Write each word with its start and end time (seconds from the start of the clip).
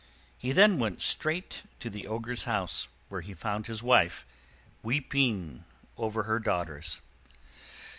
He 0.35 0.51
then 0.51 0.79
went 0.79 0.99
straight 1.03 1.61
to 1.79 1.87
the 1.87 2.07
Ogre's 2.07 2.45
house, 2.45 2.87
where 3.09 3.21
he 3.21 3.35
found 3.35 3.67
his 3.67 3.83
wife 3.83 4.25
weeping 4.81 5.63
over 5.95 6.23
her 6.23 6.39
daughters. 6.39 7.01